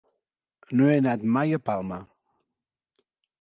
No 0.79 0.87
he 0.91 0.95
anat 1.01 1.25
mai 1.35 1.53
a 1.59 1.59
Palma. 1.71 2.01